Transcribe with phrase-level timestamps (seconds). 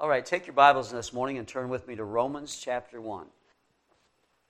[0.00, 3.26] All right, take your Bibles this morning and turn with me to Romans chapter 1.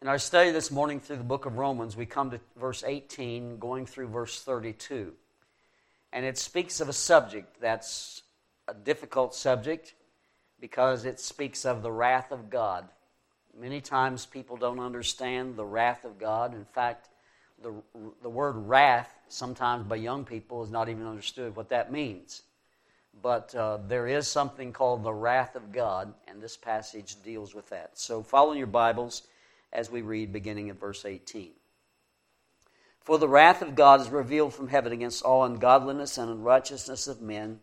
[0.00, 3.58] In our study this morning through the book of Romans, we come to verse 18,
[3.58, 5.12] going through verse 32.
[6.14, 8.22] And it speaks of a subject that's
[8.68, 9.92] a difficult subject
[10.60, 12.88] because it speaks of the wrath of God.
[13.54, 16.54] Many times people don't understand the wrath of God.
[16.54, 17.10] In fact,
[17.62, 17.74] the,
[18.22, 22.44] the word wrath, sometimes by young people, is not even understood what that means.
[23.22, 27.68] But uh, there is something called the wrath of God, and this passage deals with
[27.70, 27.98] that.
[27.98, 29.22] So follow your Bibles
[29.72, 31.52] as we read beginning at verse 18.
[33.00, 37.20] For the wrath of God is revealed from heaven against all ungodliness and unrighteousness of
[37.20, 37.60] men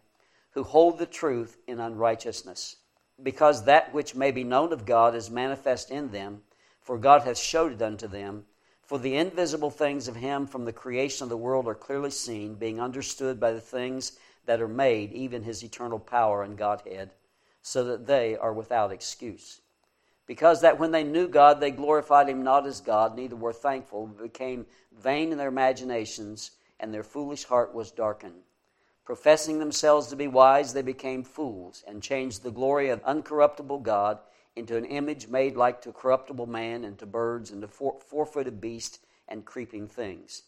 [0.51, 2.75] who hold the truth in unrighteousness,
[3.21, 6.41] because that which may be known of God is manifest in them,
[6.81, 8.45] for God hath showed it unto them.
[8.83, 12.55] For the invisible things of him from the creation of the world are clearly seen,
[12.55, 17.11] being understood by the things that are made, even his eternal power and Godhead,
[17.61, 19.61] so that they are without excuse.
[20.25, 24.07] Because that when they knew God, they glorified him not as God, neither were thankful,
[24.07, 24.65] but became
[24.97, 28.41] vain in their imaginations, and their foolish heart was darkened.
[29.03, 34.19] Professing themselves to be wise, they became fools, and changed the glory of uncorruptible God
[34.55, 38.61] into an image made like to corruptible man, and to birds, and to four footed
[38.61, 40.43] beasts, and creeping things.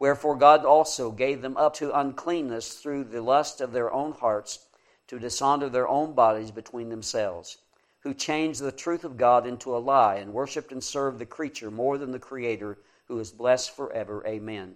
[0.00, 4.66] Wherefore God also gave them up to uncleanness through the lust of their own hearts,
[5.06, 7.58] to dishonor their own bodies between themselves,
[8.00, 11.70] who changed the truth of God into a lie, and worshipped and served the creature
[11.70, 14.26] more than the Creator, who is blessed forever.
[14.26, 14.74] Amen.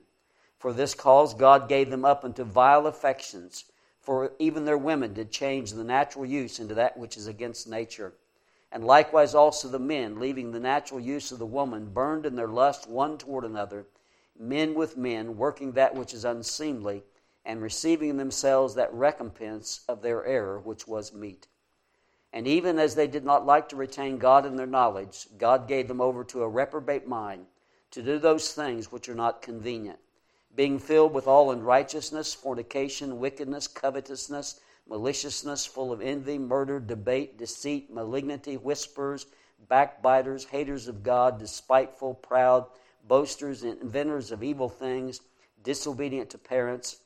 [0.59, 3.65] For this cause God gave them up unto vile affections,
[4.01, 8.13] for even their women did change the natural use into that which is against nature
[8.75, 12.49] and likewise also the men, leaving the natural use of the woman, burned in their
[12.49, 13.87] lust one toward another,
[14.39, 17.03] men with men, working that which is unseemly,
[17.45, 21.47] and receiving in themselves that recompense of their error which was meet.
[22.33, 25.89] And even as they did not like to retain God in their knowledge, God gave
[25.89, 27.47] them over to a reprobate mind
[27.93, 29.99] to do those things which are not convenient,
[30.55, 37.93] being filled with all unrighteousness, fornication, wickedness, covetousness maliciousness, full of envy, murder, debate, deceit,
[37.93, 39.27] malignity, whispers,
[39.69, 42.67] backbiters, haters of God, despiteful, proud,
[43.07, 45.21] boasters, and inventors of evil things,
[45.63, 46.99] disobedient to parents,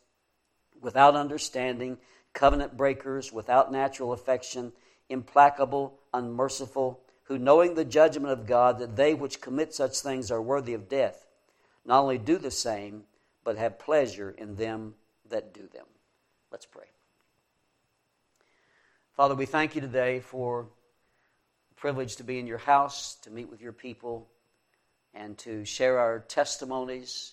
[0.80, 1.98] without understanding,
[2.32, 4.72] covenant breakers, without natural affection,
[5.08, 10.40] implacable, unmerciful, who knowing the judgment of God that they which commit such things are
[10.40, 11.26] worthy of death,
[11.84, 13.04] not only do the same,
[13.44, 14.94] but have pleasure in them
[15.28, 15.86] that do them.
[16.50, 16.86] Let's pray.
[19.14, 20.68] Father, we thank you today for
[21.68, 24.28] the privilege to be in your house, to meet with your people,
[25.18, 27.32] and to share our testimonies,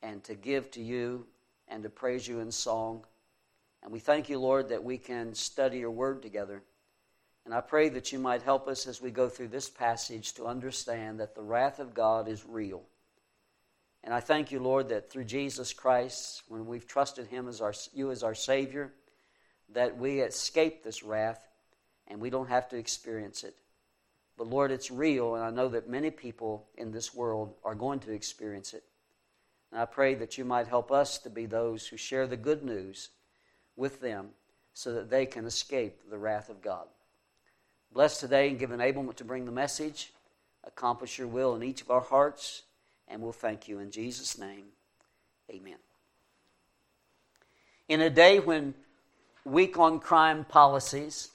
[0.00, 1.26] and to give to you,
[1.66, 3.04] and to praise you in song.
[3.82, 6.62] And we thank you, Lord, that we can study your word together.
[7.44, 10.46] And I pray that you might help us as we go through this passage to
[10.46, 12.84] understand that the wrath of God is real.
[14.04, 17.74] And I thank you, Lord, that through Jesus Christ, when we've trusted him as our,
[17.92, 18.92] you as our Savior,
[19.74, 21.44] that we escape this wrath
[22.06, 23.56] and we don't have to experience it.
[24.36, 28.00] But Lord, it's real, and I know that many people in this world are going
[28.00, 28.84] to experience it.
[29.72, 32.62] And I pray that you might help us to be those who share the good
[32.62, 33.08] news
[33.76, 34.28] with them
[34.74, 36.86] so that they can escape the wrath of God.
[37.92, 40.12] Bless today and give enablement to bring the message,
[40.64, 42.62] accomplish your will in each of our hearts,
[43.08, 44.66] and we'll thank you in Jesus' name.
[45.50, 45.78] Amen.
[47.88, 48.74] In a day when
[49.44, 51.30] weak on crime policies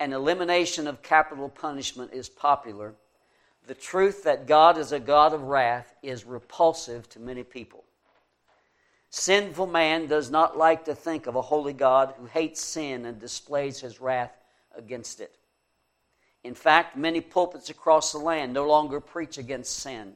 [0.00, 2.94] and elimination of capital punishment is popular,
[3.66, 7.84] the truth that God is a God of wrath is repulsive to many people.
[9.10, 13.20] Sinful man does not like to think of a holy God who hates sin and
[13.20, 14.32] displays his wrath
[14.74, 15.36] against it.
[16.42, 20.14] In fact, many pulpits across the land no longer preach against sin,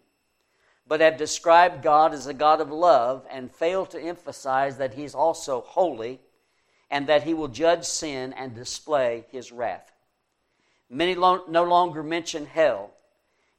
[0.86, 5.14] but have described God as a God of love and fail to emphasize that He's
[5.14, 6.20] also holy
[6.90, 9.90] and that he will judge sin and display his wrath.
[10.90, 12.92] Many lo- no longer mention hell,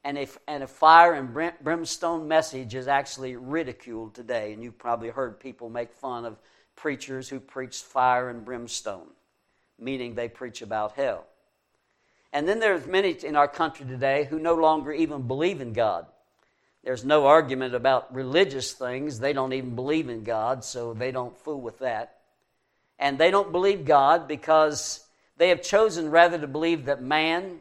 [0.04, 4.52] and a, and a fire and brimstone message is actually ridiculed today.
[4.52, 6.38] And you've probably heard people make fun of
[6.76, 9.08] preachers who preach fire and brimstone,
[9.78, 11.26] meaning they preach about hell.
[12.32, 16.06] And then there's many in our country today who no longer even believe in God.
[16.84, 19.18] There's no argument about religious things.
[19.18, 22.15] They don't even believe in God, so they don't fool with that
[22.98, 25.06] and they don't believe God because
[25.36, 27.60] they have chosen rather to believe that man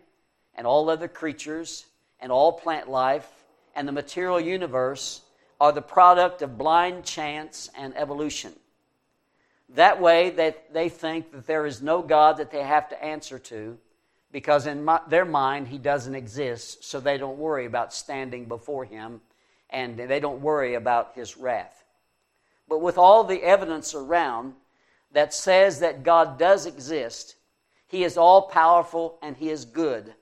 [0.55, 1.85] and all other creatures
[2.19, 3.29] and all plant life
[3.75, 5.21] and the material universe
[5.59, 8.53] are the product of blind chance and evolution.
[9.69, 13.39] That way, that they think that there is no God that they have to answer
[13.39, 13.77] to,
[14.31, 18.85] because in my, their mind, He doesn't exist, so they don't worry about standing before
[18.85, 19.21] Him,
[19.69, 21.83] and they don't worry about His wrath.
[22.67, 24.53] But with all the evidence around
[25.15, 27.37] that says that God does exist,
[27.87, 30.13] He is all powerful and He is good,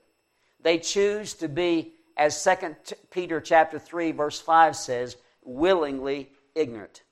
[0.62, 2.76] they choose to be, as 2
[3.10, 7.02] Peter chapter 3, verse 5 says, willingly ignorant.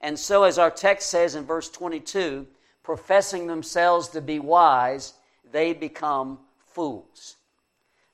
[0.00, 2.46] And so, as our text says in verse 22,
[2.84, 5.14] professing themselves to be wise,
[5.50, 7.34] they become fools.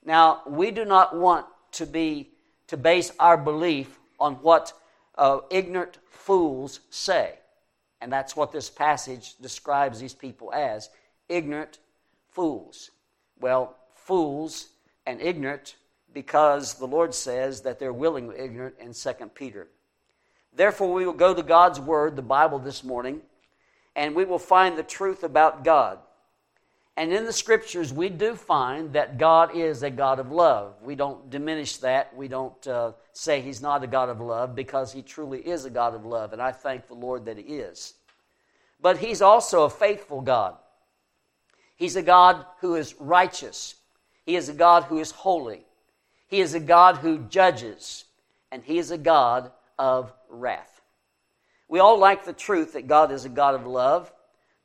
[0.03, 2.31] Now, we do not want to be
[2.69, 4.73] to base our belief on what
[5.19, 7.35] uh, ignorant fools say.
[8.01, 10.89] And that's what this passage describes these people as
[11.29, 11.79] ignorant
[12.31, 12.91] fools.
[13.39, 14.69] Well, fools
[15.07, 15.77] and ignorant
[16.13, 19.69] because the Lord says that they're willingly ignorant in 2 Peter.
[20.55, 23.21] Therefore, we will go to God's Word, the Bible, this morning,
[23.95, 25.99] and we will find the truth about God.
[26.97, 30.75] And in the Scriptures, we do find that God is a God of love.
[30.83, 32.15] We don't diminish that.
[32.15, 35.71] We don't uh, say He's not a God of love because He truly is a
[35.71, 37.95] God of love, and I thank the Lord that He is.
[38.83, 40.57] But He's also a faithful God.
[41.77, 43.77] He's a God who is righteous,
[44.27, 45.65] He is a God who is holy,
[46.27, 48.05] He is a God who judges,
[48.53, 50.83] and He is a God of wrath.
[51.69, 54.13] We all like the truth that God is a God of love,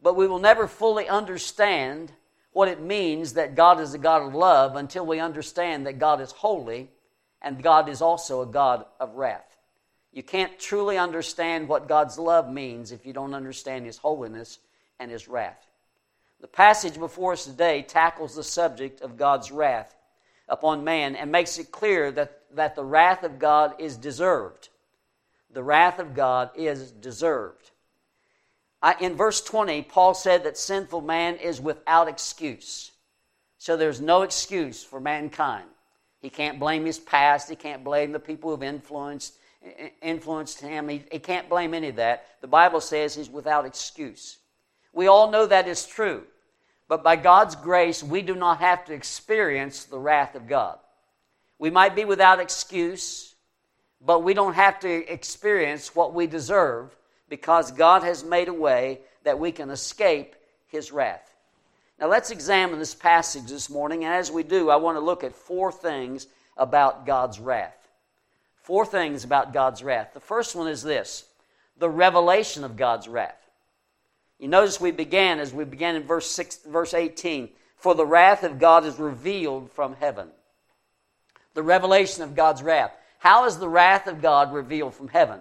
[0.05, 2.11] but we will never fully understand
[2.51, 6.21] what it means that God is a God of love until we understand that God
[6.21, 6.91] is holy
[7.41, 9.57] and God is also a God of wrath.
[10.13, 14.59] You can't truly understand what God's love means if you don't understand His holiness
[14.99, 15.65] and His wrath.
[16.39, 19.95] The passage before us today tackles the subject of God's wrath
[20.47, 24.69] upon man and makes it clear that, that the wrath of God is deserved
[25.55, 27.71] the wrath of God is deserved.
[28.85, 32.91] I, in verse 20, Paul said that sinful man is without excuse.
[33.57, 35.65] So there's no excuse for mankind.
[36.21, 37.49] He can't blame his past.
[37.49, 39.33] He can't blame the people who've influenced,
[40.03, 40.87] influenced him.
[40.87, 42.27] He, he can't blame any of that.
[42.41, 44.37] The Bible says he's without excuse.
[44.93, 46.23] We all know that is true.
[46.87, 50.77] But by God's grace, we do not have to experience the wrath of God.
[51.57, 53.35] We might be without excuse
[54.05, 56.95] but we don't have to experience what we deserve
[57.29, 60.35] because God has made a way that we can escape
[60.67, 61.35] His wrath.
[61.99, 65.23] Now, let's examine this passage this morning, and as we do, I want to look
[65.23, 66.27] at four things
[66.57, 67.87] about God's wrath.
[68.61, 70.13] Four things about God's wrath.
[70.13, 71.25] The first one is this
[71.77, 73.49] the revelation of God's wrath.
[74.39, 78.43] You notice we began, as we began in verse, six, verse 18, for the wrath
[78.43, 80.27] of God is revealed from heaven.
[81.53, 82.91] The revelation of God's wrath.
[83.19, 85.39] How is the wrath of God revealed from heaven?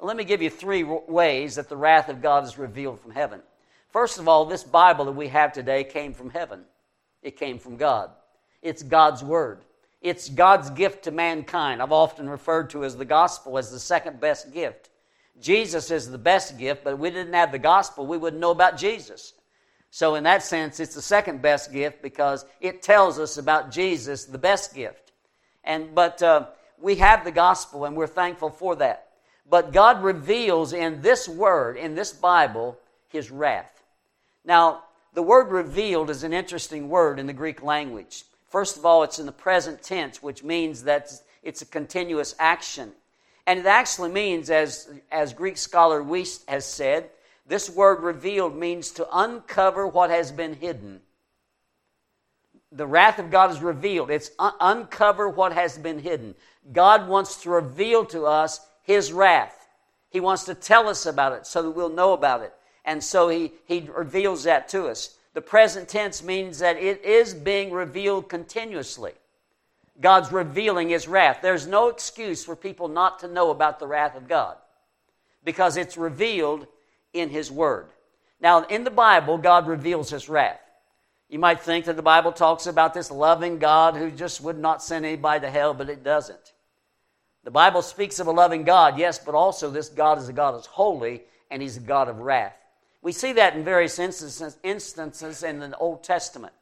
[0.00, 3.40] Let me give you three ways that the wrath of God is revealed from heaven.
[3.88, 6.64] First of all, this Bible that we have today came from heaven,
[7.22, 8.10] it came from God.
[8.60, 9.64] It's God's Word.
[10.00, 11.80] It's God's gift to mankind.
[11.80, 14.90] I've often referred to as the gospel as the second best gift.
[15.40, 18.50] Jesus is the best gift, but if we didn't have the gospel, we wouldn't know
[18.50, 19.32] about Jesus.
[19.90, 24.24] So, in that sense, it's the second best gift because it tells us about Jesus,
[24.24, 25.12] the best gift.
[25.62, 26.48] And but uh,
[26.78, 29.08] we have the gospel and we're thankful for that.
[29.48, 33.82] But God reveals in this word, in this Bible, his wrath.
[34.44, 38.24] Now, the word revealed is an interesting word in the Greek language.
[38.48, 42.92] First of all, it's in the present tense, which means that it's a continuous action.
[43.46, 47.10] And it actually means, as, as Greek scholar Wuest has said,
[47.46, 51.00] this word revealed means to uncover what has been hidden.
[52.72, 54.10] The wrath of God is revealed.
[54.10, 56.34] It's un- uncover what has been hidden.
[56.72, 59.68] God wants to reveal to us His wrath.
[60.10, 62.54] He wants to tell us about it so that we'll know about it.
[62.84, 65.16] And so He, he reveals that to us.
[65.32, 69.12] The present tense means that it is being revealed continuously.
[70.00, 71.38] God's revealing His wrath.
[71.42, 74.56] There's no excuse for people not to know about the wrath of God
[75.44, 76.66] because it's revealed
[77.12, 77.86] in His Word.
[78.40, 80.60] Now, in the Bible, God reveals His wrath.
[81.28, 84.82] You might think that the Bible talks about this loving God who just would not
[84.82, 86.52] send anybody to hell, but it doesn't.
[87.44, 90.54] The Bible speaks of a loving God, yes, but also this God is a God
[90.54, 92.56] that's holy and he's a God of wrath.
[93.02, 96.54] We see that in various instances, in the Old Testament.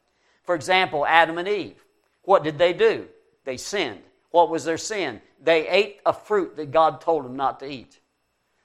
[0.43, 1.81] For example, Adam and Eve.
[2.23, 3.07] What did they do?
[3.45, 4.01] They sinned.
[4.31, 5.21] What was their sin?
[5.41, 7.99] They ate a fruit that God told them not to eat.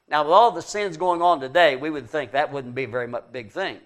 [0.08, 2.88] Now, with all the sins going on today, we would think that wouldn't be a
[2.88, 3.78] very much big thing.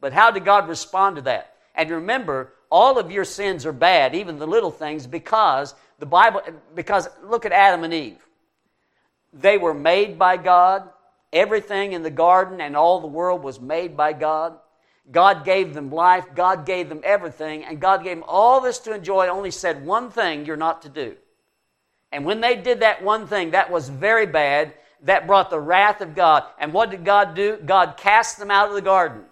[0.00, 1.56] But how did God respond to that?
[1.74, 6.42] And remember, all of your sins are bad, even the little things, because the Bible,
[6.74, 8.18] because look at Adam and Eve.
[9.32, 10.88] They were made by God,
[11.32, 14.58] Everything in the garden and all the world was made by God.
[15.10, 18.94] God gave them life, God gave them everything, and God gave them all this to
[18.94, 21.14] enjoy, only said one thing you're not to do.
[22.10, 24.72] And when they did that one thing, that was very bad.
[25.02, 26.44] That brought the wrath of God.
[26.58, 27.58] And what did God do?
[27.58, 29.24] God cast them out of the garden.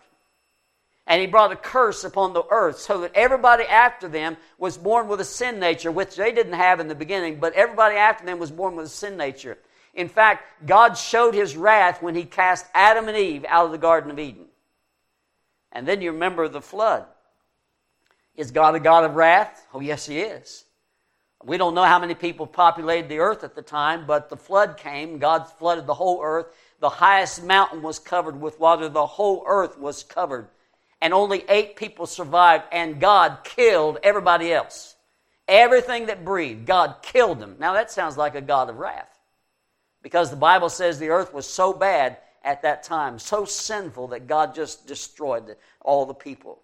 [1.06, 5.06] And he brought a curse upon the earth so that everybody after them was born
[5.06, 8.38] with a sin nature, which they didn't have in the beginning, but everybody after them
[8.38, 9.58] was born with a sin nature.
[9.92, 13.78] In fact, God showed his wrath when he cast Adam and Eve out of the
[13.78, 14.46] Garden of Eden.
[15.72, 17.04] And then you remember the flood.
[18.34, 19.66] Is God a God of wrath?
[19.72, 20.64] Oh, yes, he is.
[21.44, 24.78] We don't know how many people populated the earth at the time, but the flood
[24.78, 25.18] came.
[25.18, 26.46] God flooded the whole earth.
[26.80, 28.88] The highest mountain was covered with water.
[28.88, 30.48] The whole earth was covered.
[31.04, 34.96] And only eight people survived, and God killed everybody else.
[35.46, 37.56] Everything that breathed, God killed them.
[37.58, 39.14] Now that sounds like a God of wrath.
[40.02, 44.26] Because the Bible says the earth was so bad at that time, so sinful that
[44.26, 46.62] God just destroyed all the people.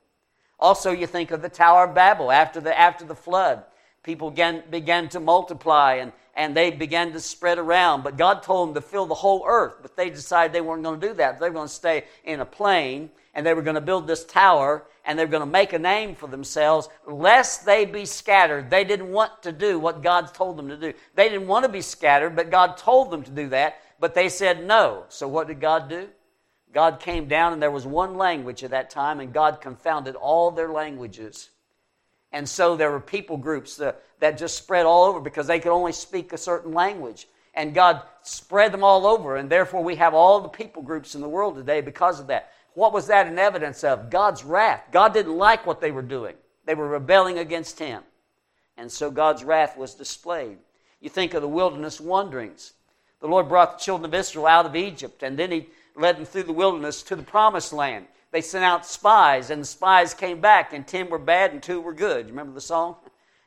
[0.59, 3.63] Also, you think of the Tower of Babel after the, after the flood.
[4.03, 8.05] People began, began to multiply and, and they began to spread around.
[8.05, 9.81] But God told them to fill the whole earth.
[9.83, 11.39] But they decided they weren't going to do that.
[11.39, 14.25] They were going to stay in a plain and they were going to build this
[14.25, 18.71] tower and they were going to make a name for themselves lest they be scattered.
[18.71, 20.93] They didn't want to do what God told them to do.
[21.15, 24.29] They didn't want to be scattered, but God told them to do that, but they
[24.29, 25.05] said no.
[25.09, 26.09] So what did God do?
[26.73, 30.51] God came down and there was one language at that time and God confounded all
[30.51, 31.51] their languages.
[32.33, 34.03] And so there were people groups that,
[34.37, 37.27] just spread all over because they could only speak a certain language.
[37.55, 41.21] And God spread them all over, and therefore we have all the people groups in
[41.21, 42.53] the world today because of that.
[42.81, 44.09] What was that an evidence of?
[44.09, 44.85] God's wrath.
[44.91, 46.35] God didn't like what they were doing,
[46.65, 48.03] they were rebelling against Him.
[48.79, 50.57] And so God's wrath was displayed.
[50.99, 52.73] You think of the wilderness wanderings.
[53.21, 56.25] The Lord brought the children of Israel out of Egypt, and then He led them
[56.25, 58.07] through the wilderness to the promised land.
[58.31, 61.83] They sent out spies, and the spies came back, and ten were bad and two
[61.83, 62.29] were good.
[62.29, 62.97] You remember the song?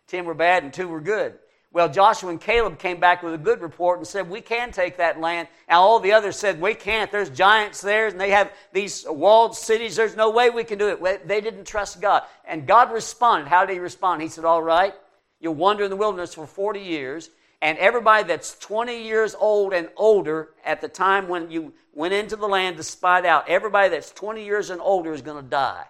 [0.06, 1.40] Ten were bad and two were good.
[1.74, 4.98] Well, Joshua and Caleb came back with a good report and said, We can take
[4.98, 5.48] that land.
[5.68, 7.12] And all the others said, We can't.
[7.12, 9.96] There's giants there, and they have these walled cities.
[9.96, 11.28] There's no way we can do it.
[11.28, 12.24] They didn't trust God.
[12.46, 13.48] And God responded.
[13.48, 14.22] How did He respond?
[14.22, 14.94] He said, All right,
[15.40, 19.90] you'll wander in the wilderness for 40 years, and everybody that's 20 years old and
[19.98, 24.12] older at the time when you went into the land to spy out, everybody that's
[24.12, 25.86] 20 years and older is going to die.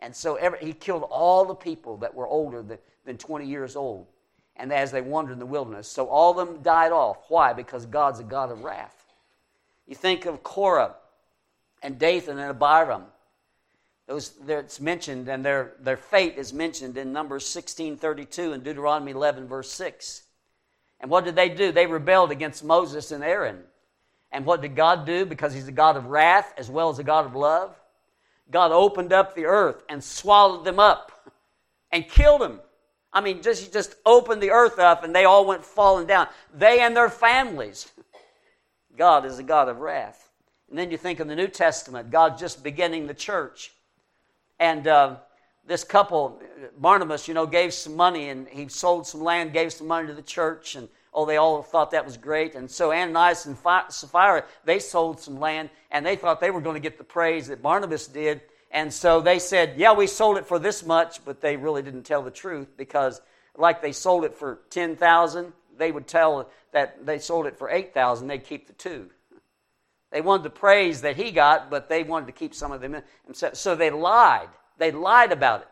[0.00, 3.76] And so every, he killed all the people that were older than, than 20 years
[3.76, 4.08] old
[4.56, 5.88] and as they wandered in the wilderness.
[5.88, 7.24] So all of them died off.
[7.28, 7.52] Why?
[7.52, 9.12] Because God's a God of wrath.
[9.86, 10.94] You think of Korah
[11.82, 13.04] and Dathan and Abiram.
[14.06, 19.48] Those, it's mentioned, and their, their fate is mentioned in Numbers 16.32 and Deuteronomy 11,
[19.48, 20.22] verse 6.
[21.00, 21.72] And what did they do?
[21.72, 23.62] They rebelled against Moses and Aaron.
[24.30, 25.24] And what did God do?
[25.24, 27.74] Because He's a God of wrath as well as a God of love.
[28.50, 31.32] God opened up the earth and swallowed them up
[31.90, 32.60] and killed them.
[33.14, 36.26] I mean, just, just opened the earth up and they all went falling down.
[36.52, 37.90] They and their families.
[38.98, 40.30] God is a God of wrath.
[40.68, 43.72] And then you think of the New Testament, God just beginning the church.
[44.58, 45.16] And uh,
[45.66, 46.42] this couple,
[46.78, 50.14] Barnabas, you know, gave some money and he sold some land, gave some money to
[50.14, 52.56] the church, and oh, they all thought that was great.
[52.56, 56.74] And so Ananias and Sapphira, they sold some land and they thought they were going
[56.74, 58.40] to get the praise that Barnabas did.
[58.74, 62.02] And so they said, Yeah, we sold it for this much, but they really didn't
[62.02, 63.22] tell the truth because,
[63.56, 68.28] like they sold it for 10000 they would tell that they sold it for 8000
[68.28, 69.10] they'd keep the two.
[70.10, 73.02] They wanted the praise that he got, but they wanted to keep some of them.
[73.32, 74.48] So they lied.
[74.78, 75.68] They lied about it.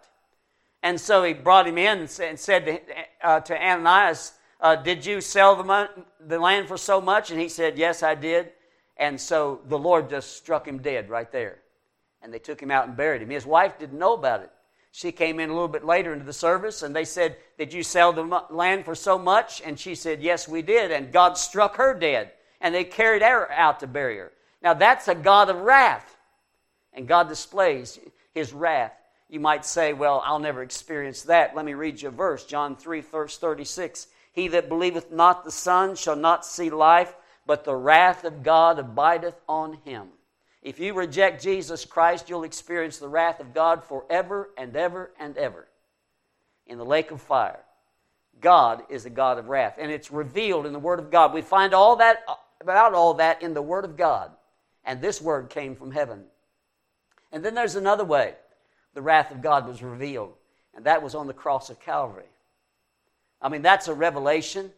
[0.82, 2.80] And so he brought him in and said to,
[3.22, 5.88] uh, to Ananias, uh, Did you sell the,
[6.20, 7.30] the land for so much?
[7.30, 8.50] And he said, Yes, I did.
[8.96, 11.62] And so the Lord just struck him dead right there
[12.22, 13.30] and they took him out and buried him.
[13.30, 14.50] His wife didn't know about it.
[14.92, 17.82] She came in a little bit later into the service and they said, Did you
[17.82, 19.62] sell the land for so much?
[19.64, 20.92] And she said, Yes, we did.
[20.92, 22.32] And God struck her dead.
[22.60, 24.32] And they carried her out to bury her.
[24.62, 26.16] Now that's a God of wrath.
[26.92, 27.98] And God displays
[28.34, 28.92] his wrath.
[29.30, 31.56] You might say, Well, I'll never experience that.
[31.56, 34.08] Let me read you a verse John 3, verse 36.
[34.32, 37.14] He that believeth not the Son shall not see life,
[37.46, 40.08] but the wrath of God abideth on him.
[40.62, 45.36] If you reject Jesus Christ, you'll experience the wrath of God forever and ever and
[45.36, 45.66] ever
[46.66, 47.60] in the lake of fire.
[48.40, 51.32] God is a God of wrath, and it's revealed in the Word of God.
[51.32, 52.24] We find all that
[52.60, 54.30] about all that in the Word of God,
[54.84, 56.24] and this Word came from heaven.
[57.32, 58.34] And then there's another way
[58.94, 60.34] the wrath of God was revealed,
[60.74, 62.24] and that was on the cross of Calvary.
[63.40, 64.70] I mean, that's a revelation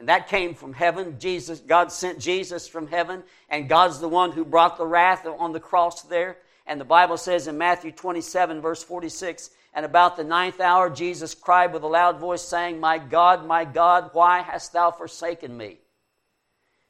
[0.00, 1.16] And that came from heaven.
[1.18, 5.52] Jesus, God sent Jesus from heaven, and God's the one who brought the wrath on
[5.52, 6.38] the cross there.
[6.66, 11.34] And the Bible says in Matthew 27, verse 46, and about the ninth hour, Jesus
[11.34, 15.78] cried with a loud voice, saying, My God, my God, why hast thou forsaken me?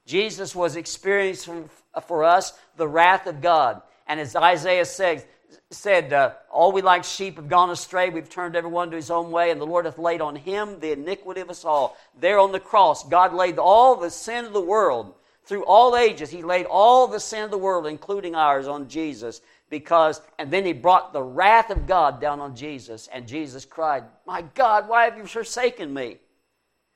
[0.06, 1.68] Jesus was experiencing
[2.06, 3.82] for us the wrath of God.
[4.06, 5.26] And as Isaiah said,
[5.70, 8.10] said uh, All we like sheep have gone astray.
[8.10, 10.92] We've turned everyone to his own way, and the Lord hath laid on him the
[10.92, 11.96] iniquity of us all.
[12.18, 16.30] There on the cross, God laid all the sin of the world through all ages.
[16.30, 19.40] He laid all the sin of the world, including ours, on Jesus.
[19.68, 24.02] Because, and then he brought the wrath of God down on Jesus, and Jesus cried,
[24.26, 26.18] My God, why have you forsaken me?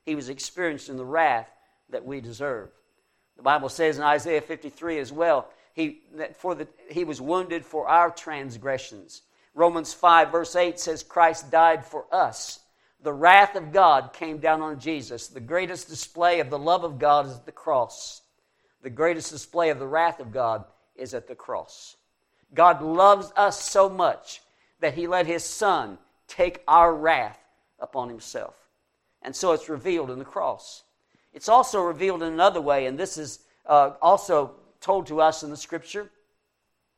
[0.05, 1.49] He was experiencing the wrath
[1.91, 2.71] that we deserve.
[3.37, 7.67] The Bible says in Isaiah 53 as well, he, that for the, he was wounded
[7.67, 9.23] for our transgressions.
[9.55, 12.61] Romans 5, verse 8 says, Christ died for us.
[13.03, 15.29] The wrath of God came down on Jesus.
[15.29, 18.23] The greatest display of the love of God is at the cross.
[18.83, 20.65] The greatest display of the wrath of God
[20.97, 21.97] is at the cross.
[22.55, 24.41] God loves us so much
[24.81, 27.39] that he let his son take our wrath
[27.81, 28.57] upon himself.
[29.23, 30.85] And so it's revealed in the cross.
[31.33, 34.55] It's also revealed in another way, and this is uh, also
[34.85, 36.11] told to us in the scripture,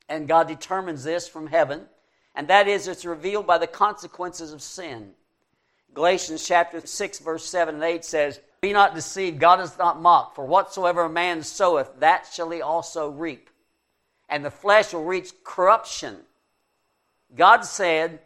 [0.08, 1.86] and God determines this from heaven,
[2.34, 5.12] and that is it's revealed by the consequences of sin.
[5.94, 10.34] Galatians chapter 6, verse 7 and 8 says, Be not deceived, God is not mocked,
[10.34, 13.48] for whatsoever a man soweth, that shall he also reap.
[14.28, 16.16] And the flesh will reach corruption.
[17.36, 18.18] God said,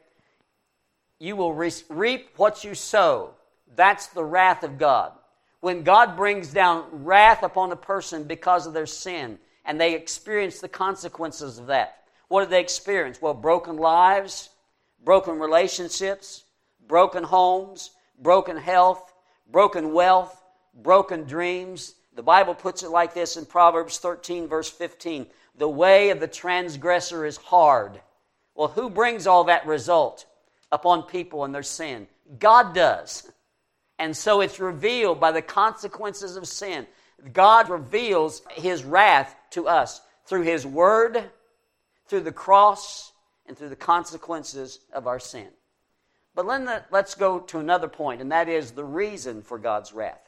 [1.18, 3.34] You will reap what you sow.
[3.76, 5.12] That's the wrath of God.
[5.60, 9.38] When God brings down wrath upon a person because of their sin,
[9.70, 11.98] and they experience the consequences of that.
[12.26, 13.22] What do they experience?
[13.22, 14.48] Well, broken lives,
[15.04, 16.42] broken relationships,
[16.88, 19.14] broken homes, broken health,
[19.48, 20.42] broken wealth,
[20.74, 21.94] broken dreams.
[22.16, 26.26] The Bible puts it like this in Proverbs 13, verse 15 The way of the
[26.26, 28.00] transgressor is hard.
[28.56, 30.26] Well, who brings all that result
[30.72, 32.08] upon people and their sin?
[32.40, 33.30] God does.
[34.00, 36.88] And so it's revealed by the consequences of sin.
[37.32, 41.30] God reveals his wrath to us through his word,
[42.06, 43.12] through the cross,
[43.46, 45.48] and through the consequences of our sin.
[46.34, 46.46] But
[46.90, 50.20] let's go to another point, and that is the reason for God's wrath.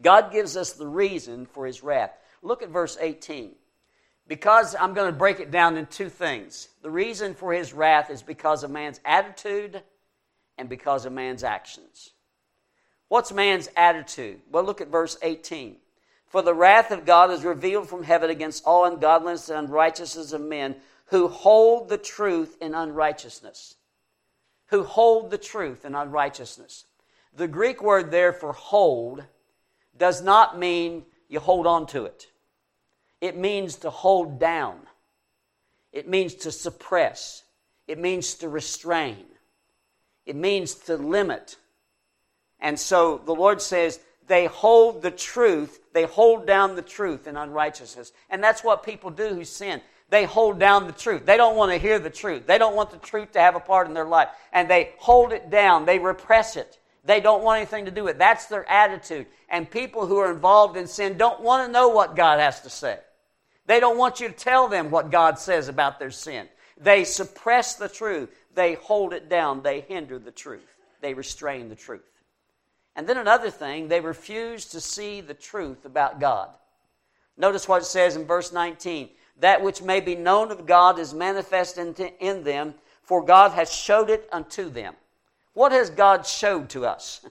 [0.00, 2.12] God gives us the reason for his wrath.
[2.42, 3.56] Look at verse 18.
[4.28, 6.68] Because I'm going to break it down in two things.
[6.82, 9.82] The reason for his wrath is because of man's attitude
[10.56, 12.10] and because of man's actions.
[13.08, 14.42] What's man's attitude?
[14.52, 15.76] Well, look at verse 18.
[16.28, 20.42] For the wrath of God is revealed from heaven against all ungodliness and unrighteousness of
[20.42, 23.76] men who hold the truth in unrighteousness.
[24.66, 26.84] Who hold the truth in unrighteousness.
[27.34, 29.24] The Greek word there for hold
[29.96, 32.26] does not mean you hold on to it,
[33.20, 34.80] it means to hold down,
[35.92, 37.42] it means to suppress,
[37.86, 39.24] it means to restrain,
[40.26, 41.56] it means to limit.
[42.60, 47.36] And so the Lord says, they hold the truth, they hold down the truth in
[47.36, 48.12] unrighteousness.
[48.30, 49.80] And that's what people do who sin.
[50.10, 51.26] They hold down the truth.
[51.26, 52.46] They don't want to hear the truth.
[52.46, 54.28] They don't want the truth to have a part in their life.
[54.52, 56.78] And they hold it down, they repress it.
[57.04, 58.18] They don't want anything to do with it.
[58.18, 59.26] That's their attitude.
[59.48, 62.70] And people who are involved in sin don't want to know what God has to
[62.70, 62.98] say.
[63.66, 66.48] They don't want you to tell them what God says about their sin.
[66.76, 68.30] They suppress the truth.
[68.54, 69.62] They hold it down.
[69.62, 70.76] They hinder the truth.
[71.00, 72.04] They restrain the truth.
[72.98, 76.48] And then another thing, they refuse to see the truth about God.
[77.36, 81.14] Notice what it says in verse 19 that which may be known of God is
[81.14, 84.96] manifest in them, for God has showed it unto them.
[85.52, 87.24] What has God showed to us?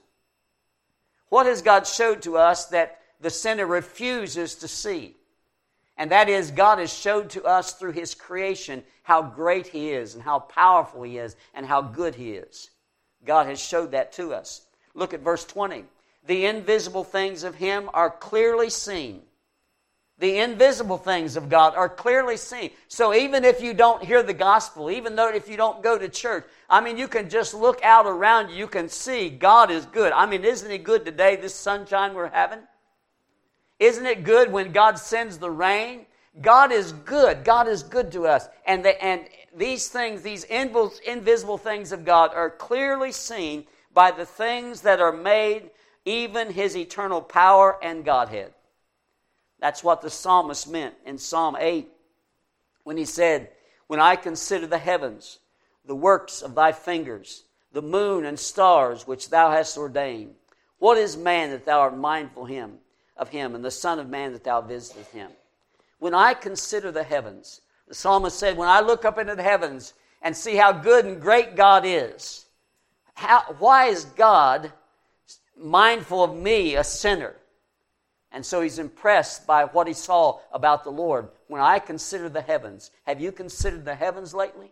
[1.28, 5.14] What has God showed to us that the sinner refuses to see?
[5.98, 10.14] And that is, God has showed to us through His creation how great He is,
[10.14, 12.70] and how powerful He is, and how good He is.
[13.26, 14.62] God has showed that to us.
[14.98, 15.84] Look at verse 20.
[16.26, 19.22] The invisible things of Him are clearly seen.
[20.18, 22.70] The invisible things of God are clearly seen.
[22.88, 26.08] So even if you don't hear the gospel, even though if you don't go to
[26.08, 29.86] church, I mean, you can just look out around you, you can see God is
[29.86, 30.10] good.
[30.10, 32.58] I mean, isn't He good today, this sunshine we're having?
[33.78, 36.06] Isn't it good when God sends the rain?
[36.40, 37.44] God is good.
[37.44, 38.48] God is good to us.
[38.66, 39.22] And, the, and
[39.56, 45.12] these things, these invisible things of God, are clearly seen by the things that are
[45.12, 45.70] made,
[46.04, 48.52] even his eternal power and Godhead.
[49.60, 51.88] That's what the psalmist meant in Psalm 8
[52.84, 53.50] when he said,
[53.86, 55.40] When I consider the heavens,
[55.84, 60.34] the works of thy fingers, the moon and stars which thou hast ordained,
[60.78, 62.78] What is man that thou art mindful him
[63.16, 65.30] of him, and the Son of Man that thou visitest him?
[65.98, 69.94] When I consider the heavens, the psalmist said, When I look up into the heavens
[70.22, 72.46] and see how good and great God is,
[73.18, 74.72] how, why is God
[75.56, 77.34] mindful of me, a sinner?
[78.30, 81.28] And so he's impressed by what he saw about the Lord.
[81.48, 84.70] When I consider the heavens, have you considered the heavens lately?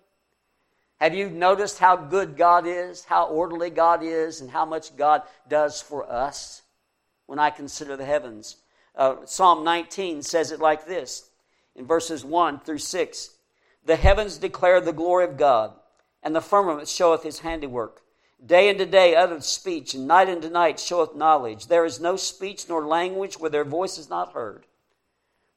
[1.00, 5.22] Have you noticed how good God is, how orderly God is, and how much God
[5.48, 6.62] does for us?
[7.26, 8.58] When I consider the heavens.
[8.94, 11.30] Uh, Psalm 19 says it like this
[11.74, 13.30] in verses 1 through 6
[13.84, 15.72] The heavens declare the glory of God,
[16.22, 18.02] and the firmament showeth his handiwork.
[18.44, 21.66] Day unto day uttereth speech, and night unto night showeth knowledge.
[21.66, 24.66] There is no speech nor language where their voice is not heard.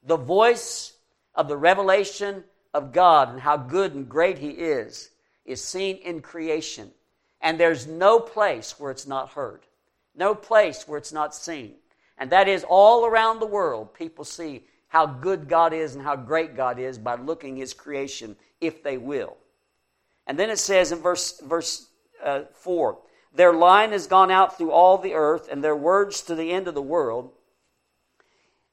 [0.04, 0.94] The voice
[1.36, 5.12] of the revelation of God and how good and great He is
[5.46, 6.92] is seen in creation.
[7.42, 9.62] And there's no place where it's not heard,
[10.16, 11.76] no place where it's not seen.
[12.18, 13.94] And that is all around the world.
[13.94, 18.36] People see how good God is and how great God is by looking His creation,
[18.60, 19.38] if they will.
[20.28, 21.89] And then it says in verse, verse
[22.24, 22.98] uh, 4.
[23.34, 26.68] Their line has gone out through all the earth, and their words to the end
[26.68, 27.32] of the world.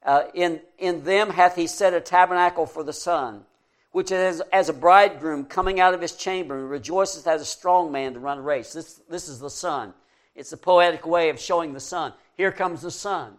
[0.03, 3.45] Uh, in, in them hath he set a tabernacle for the sun,
[3.91, 7.91] which is as a bridegroom coming out of his chamber and rejoiceth as a strong
[7.91, 8.73] man to run a race.
[8.73, 9.93] This, this is the sun.
[10.37, 12.13] It's a poetic way of showing the sun.
[12.37, 13.35] Here comes the sun.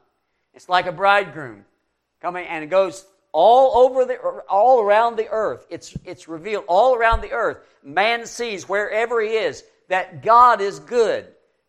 [0.54, 1.64] It's like a bridegroom
[2.22, 4.18] coming, and it goes all over the
[4.50, 5.68] all around the earth.
[5.70, 7.60] It's it's revealed all around the earth.
[7.84, 11.28] Man sees wherever he is that God is good.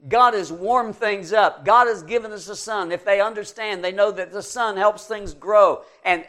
[0.08, 1.64] God has warmed things up.
[1.64, 2.92] God has given us a sun.
[2.92, 6.24] If they understand, they know that the sun helps things grow and,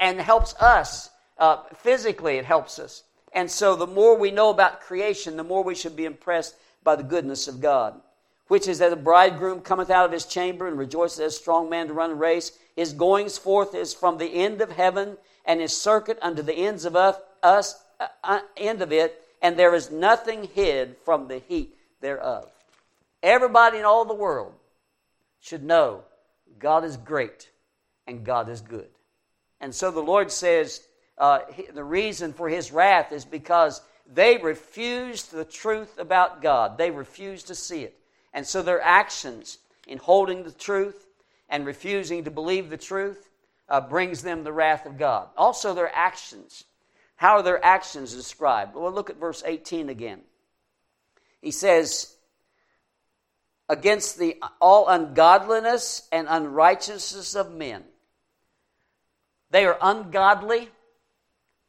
[0.00, 1.10] and helps us.
[1.36, 3.02] Uh, physically, it helps us.
[3.34, 6.96] And so, the more we know about creation, the more we should be impressed by
[6.96, 8.00] the goodness of God.
[8.48, 11.70] Which is that the bridegroom cometh out of his chamber and rejoices as a strong
[11.70, 12.58] man to run a race.
[12.76, 16.84] His goings forth is from the end of heaven, and his circuit unto the ends
[16.84, 21.40] of us, us uh, uh end of it and there is nothing hid from the
[21.40, 22.50] heat thereof.
[23.22, 24.54] Everybody in all the world
[25.40, 26.04] should know
[26.58, 27.50] God is great
[28.06, 28.88] and God is good.
[29.60, 30.80] And so the Lord says
[31.18, 31.40] uh,
[31.74, 36.78] the reason for his wrath is because they refused the truth about God.
[36.78, 37.96] They refused to see it.
[38.32, 41.06] And so their actions in holding the truth
[41.48, 43.28] and refusing to believe the truth
[43.68, 45.28] uh, brings them the wrath of God.
[45.36, 46.64] Also, their actions
[47.22, 48.74] how are their actions described?
[48.74, 50.22] Well, look at verse 18 again.
[51.40, 52.16] He says,
[53.68, 57.84] Against the all ungodliness and unrighteousness of men.
[59.50, 60.68] They are ungodly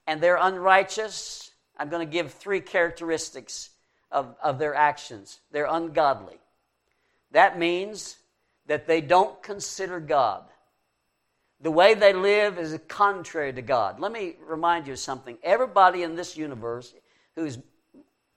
[0.07, 1.51] and they're unrighteous.
[1.77, 3.69] I'm going to give three characteristics
[4.11, 5.39] of, of their actions.
[5.51, 6.39] They're ungodly.
[7.29, 8.17] That means
[8.65, 10.45] that they don't consider God.
[11.63, 13.97] The way they live is contrary to God.
[13.97, 15.37] Let me remind you of something.
[15.41, 16.93] Everybody in this universe,
[17.35, 17.57] who's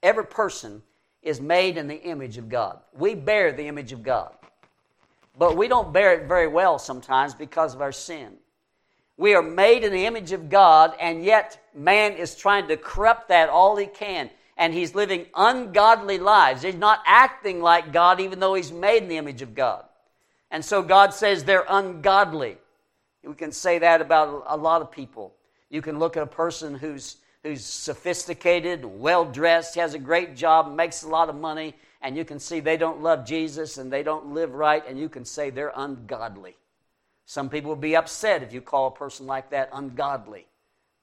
[0.01, 0.81] every person,
[1.23, 2.79] is made in the image of God.
[2.97, 4.33] We bear the image of God.
[5.37, 8.37] But we don't bear it very well sometimes because of our sin.
[9.17, 13.29] We are made in the image of God, and yet man is trying to corrupt
[13.31, 14.31] that all he can.
[14.57, 16.63] And he's living ungodly lives.
[16.63, 19.85] He's not acting like God, even though he's made in the image of God.
[20.53, 22.59] And so God says they're ungodly.
[23.27, 25.35] We can say that about a lot of people.
[25.69, 30.73] You can look at a person who's, who's sophisticated, well dressed, has a great job,
[30.73, 34.05] makes a lot of money, and you can see they don't love Jesus and they
[34.05, 36.57] don't live right, and you can say they're ungodly.
[37.25, 40.47] Some people will be upset if you call a person like that ungodly,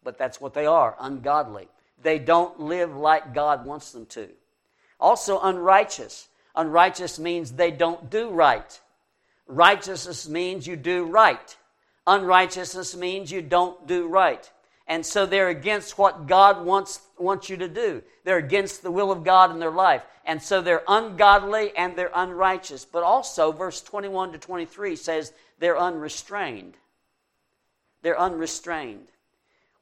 [0.02, 1.68] but that's what they are ungodly.
[2.02, 4.30] They don't live like God wants them to.
[4.98, 6.30] Also, unrighteous.
[6.56, 8.80] Unrighteous means they don't do right.
[9.48, 11.58] Righteousness means you do right.
[12.06, 14.50] Unrighteousness means you don't do right.
[14.88, 18.04] And so they're against what God wants, wants you to do.
[18.26, 20.04] They're against the will of God in their life.
[20.26, 22.86] And so they're ungodly and they're unrighteous.
[22.86, 26.76] But also, verse 21 to 23 says they're unrestrained.
[28.02, 29.08] They're unrestrained.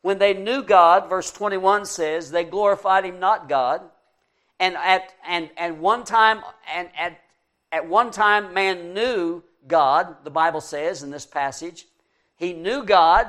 [0.01, 3.81] When they knew God, verse 21 says, they glorified him not God.
[4.59, 7.19] And at, and, and one time, and at,
[7.71, 11.85] at one time, man knew God, the Bible says in this passage,
[12.41, 13.27] he knew God.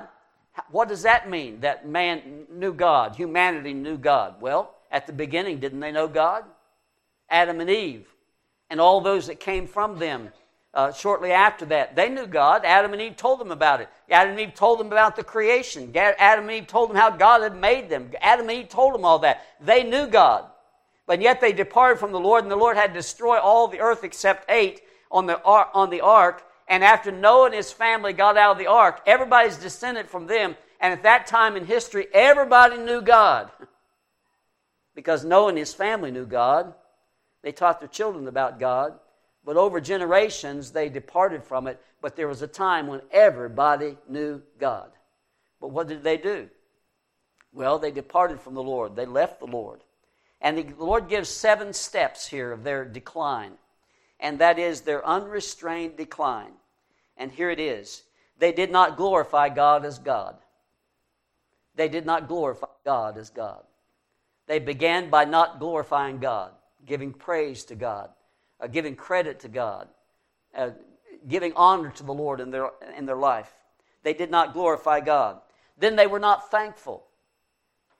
[0.70, 1.60] What does that mean?
[1.60, 4.40] That man knew God, humanity knew God.
[4.40, 6.44] Well, at the beginning, didn't they know God?
[7.28, 8.06] Adam and Eve,
[8.70, 10.30] and all those that came from them
[10.72, 12.64] uh, shortly after that, they knew God.
[12.64, 13.90] Adam and Eve told them about it.
[14.10, 15.92] Adam and Eve told them about the creation.
[15.94, 18.10] Adam and Eve told them how God had made them.
[18.22, 19.44] Adam and Eve told them all that.
[19.60, 20.46] They knew God.
[21.06, 23.80] But yet they departed from the Lord, and the Lord had to destroy all the
[23.80, 28.38] earth except eight on the, on the ark, and after Noah and his family got
[28.38, 30.56] out of the ark, everybody's descended from them.
[30.80, 33.50] And at that time in history, everybody knew God.
[34.94, 36.72] because Noah and his family knew God.
[37.42, 38.94] They taught their children about God.
[39.44, 41.78] But over generations, they departed from it.
[42.00, 44.92] But there was a time when everybody knew God.
[45.60, 46.48] But what did they do?
[47.52, 48.96] Well, they departed from the Lord.
[48.96, 49.80] They left the Lord.
[50.40, 53.58] And the Lord gives seven steps here of their decline.
[54.18, 56.52] And that is their unrestrained decline.
[57.22, 58.02] And here it is.
[58.38, 60.38] They did not glorify God as God.
[61.76, 63.62] They did not glorify God as God.
[64.48, 66.50] They began by not glorifying God,
[66.84, 68.10] giving praise to God,
[68.60, 69.86] uh, giving credit to God,
[70.52, 70.70] uh,
[71.28, 73.52] giving honor to the Lord in their, in their life.
[74.02, 75.40] They did not glorify God.
[75.78, 77.06] Then they were not thankful.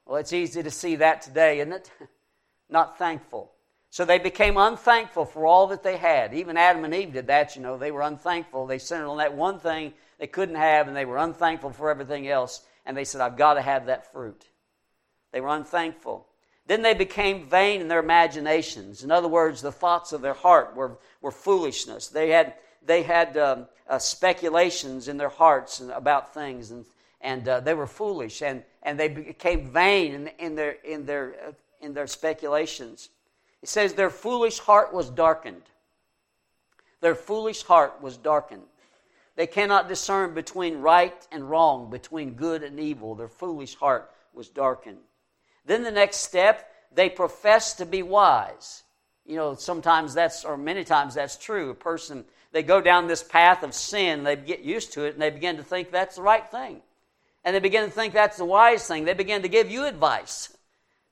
[0.05, 1.93] Well, it's easy to see that today, isn't it?
[2.69, 3.52] not thankful.
[3.93, 6.33] So they became unthankful for all that they had.
[6.33, 7.77] Even Adam and Eve did that, you know.
[7.77, 8.67] They were unthankful.
[8.67, 12.27] They centered on that one thing they couldn't have, and they were unthankful for everything
[12.27, 12.63] else.
[12.87, 14.47] And they said, I've got to have that fruit.
[15.31, 16.27] They were unthankful.
[16.67, 19.05] Then they became vain in their imaginations.
[19.05, 22.09] In other words, the thoughts of their heart were, were foolishness.
[22.09, 26.87] They had, they had um, uh, speculations in their hearts about things, and,
[27.21, 31.35] and uh, they were foolish, and, and they became vain in, in their, in, their,
[31.49, 31.53] uh,
[31.83, 33.11] in their speculations.
[33.63, 35.63] It says, Their foolish heart was darkened.
[37.01, 38.63] Their foolish heart was darkened.
[39.35, 43.15] They cannot discern between right and wrong, between good and evil.
[43.15, 44.99] Their foolish heart was darkened.
[45.65, 48.83] Then the next step, they profess to be wise.
[49.25, 51.71] You know, sometimes that's, or many times that's true.
[51.71, 55.23] A person, they go down this path of sin, they get used to it, and
[55.23, 56.83] they begin to think that's the right thing.
[57.45, 59.05] And they begin to think that's the wise thing.
[59.05, 60.55] They begin to give you advice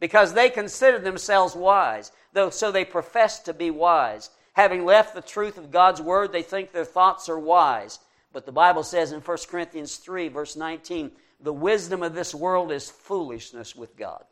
[0.01, 2.11] because they consider themselves wise.
[2.33, 4.31] Though, so they profess to be wise.
[4.55, 8.01] Having left the truth of God's word, they think their thoughts are wise.
[8.33, 12.73] But the Bible says in 1 Corinthians 3, verse 19, the wisdom of this world
[12.73, 14.25] is foolishness with God.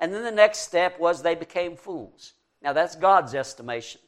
[0.00, 2.34] And then the next step was they became fools.
[2.62, 4.00] Now that's God's estimation.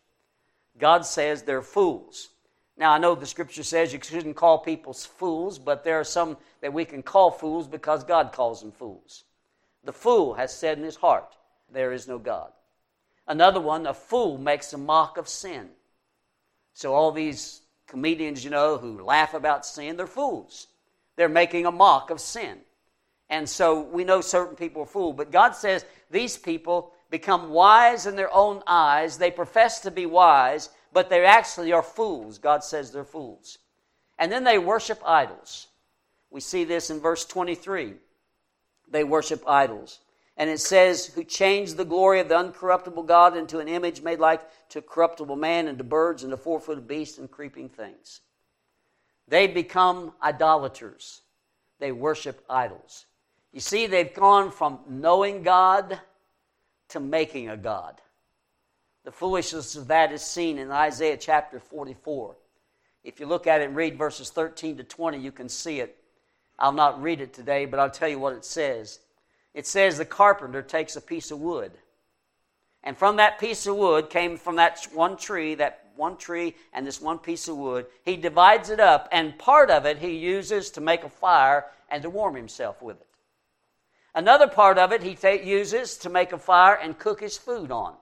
[0.78, 2.28] God says they're fools.
[2.76, 6.36] Now I know the scripture says you shouldn't call people fools, but there are some
[6.60, 9.24] that we can call fools because God calls them fools.
[9.84, 11.36] The fool has said in his heart,
[11.72, 12.52] There is no God.
[13.26, 15.68] Another one, a fool makes a mock of sin.
[16.72, 20.66] So all these comedians, you know, who laugh about sin, they're fools.
[21.16, 22.58] They're making a mock of sin.
[23.28, 25.14] And so we know certain people are fools.
[25.16, 29.16] But God says these people become wise in their own eyes.
[29.16, 32.38] They profess to be wise, but they actually are fools.
[32.38, 33.58] God says they're fools.
[34.18, 35.68] And then they worship idols.
[36.30, 37.94] We see this in verse 23.
[38.90, 40.00] They worship idols.
[40.36, 44.20] And it says, who changed the glory of the uncorruptible God into an image made
[44.20, 48.20] like to corruptible man and to birds and to four footed beasts and creeping things.
[49.28, 51.20] They become idolaters.
[51.78, 53.06] They worship idols.
[53.52, 56.00] You see, they've gone from knowing God
[56.88, 58.00] to making a God.
[59.04, 62.36] The foolishness of that is seen in Isaiah chapter 44.
[63.02, 65.96] If you look at it and read verses 13 to 20, you can see it.
[66.60, 69.00] I'll not read it today, but I'll tell you what it says.
[69.54, 71.72] It says the carpenter takes a piece of wood.
[72.82, 76.86] And from that piece of wood came from that one tree, that one tree and
[76.86, 77.86] this one piece of wood.
[78.04, 82.02] He divides it up, and part of it he uses to make a fire and
[82.02, 83.06] to warm himself with it.
[84.14, 85.16] Another part of it he
[85.48, 87.94] uses to make a fire and cook his food on.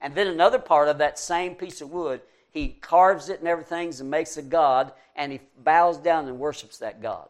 [0.00, 3.92] And then another part of that same piece of wood, he carves it and everything
[3.98, 7.28] and makes a god, and he bows down and worships that god.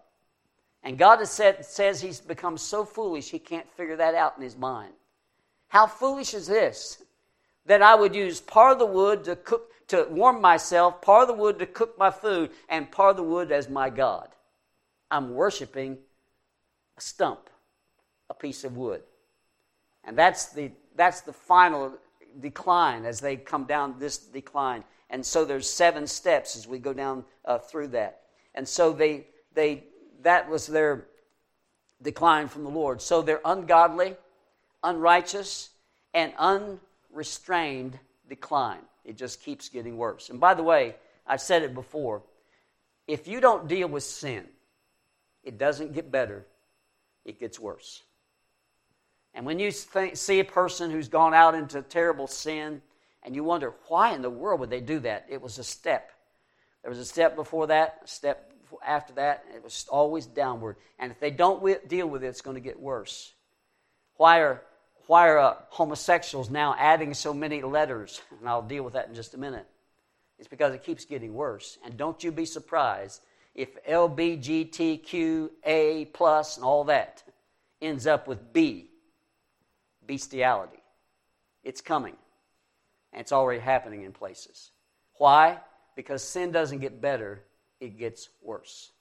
[0.82, 4.56] And God said, says he's become so foolish he can't figure that out in his
[4.56, 4.92] mind.
[5.68, 7.02] How foolish is this?
[7.66, 11.36] That I would use part of the wood to cook to warm myself, part of
[11.36, 14.28] the wood to cook my food, and part of the wood as my God.
[15.10, 15.98] I'm worshiping
[16.96, 17.50] a stump
[18.30, 19.02] a piece of wood.
[20.04, 21.92] And that's the, that's the final
[22.40, 24.84] decline as they come down this decline.
[25.10, 28.22] And so there's seven steps as we go down uh, through that.
[28.54, 29.84] And so they, they,
[30.22, 31.06] that was their
[32.02, 33.00] decline from the Lord.
[33.02, 34.16] So they're ungodly,
[34.82, 35.70] unrighteous,
[36.14, 38.80] and unrestrained decline.
[39.04, 40.30] It just keeps getting worse.
[40.30, 42.22] And by the way, I've said it before
[43.06, 44.46] if you don't deal with sin,
[45.42, 46.46] it doesn't get better,
[47.24, 48.02] it gets worse.
[49.34, 52.82] And when you think, see a person who's gone out into terrible sin,
[53.24, 55.26] and you wonder, why in the world would they do that?
[55.28, 56.12] It was a step.
[56.82, 58.52] There was a step before that, a step
[58.84, 59.44] after that.
[59.54, 60.76] It was always downward.
[60.98, 63.32] And if they don't deal with it, it's going to get worse.
[64.16, 64.62] Why are,
[65.06, 68.20] why are uh, homosexuals now adding so many letters?
[68.38, 69.66] And I'll deal with that in just a minute.
[70.38, 71.78] It's because it keeps getting worse.
[71.84, 73.20] And don't you be surprised
[73.54, 77.22] if LBGTQA plus and all that
[77.82, 78.90] ends up with B,
[80.06, 80.82] bestiality.
[81.62, 82.16] It's coming.
[83.12, 84.70] And it's already happening in places.
[85.14, 85.58] Why?
[85.96, 87.42] Because sin doesn't get better,
[87.80, 88.92] it gets worse.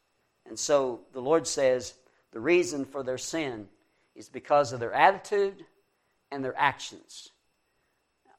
[0.48, 1.94] And so the Lord says
[2.32, 3.68] the reason for their sin
[4.16, 5.66] is because of their attitude
[6.32, 7.30] and their actions.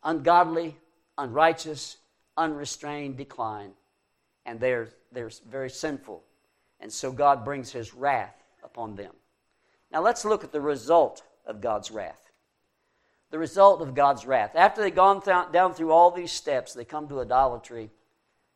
[0.03, 0.77] Ungodly,
[1.19, 1.97] unrighteous,
[2.37, 3.73] unrestrained decline.
[4.47, 6.23] And they're, they're very sinful.
[6.81, 9.13] And so God brings his wrath upon them.
[9.93, 12.31] Now let's look at the result of God's wrath.
[13.31, 14.53] The result of God's wrath.
[14.55, 17.91] After they've gone th- down through all these steps, they come to idolatry.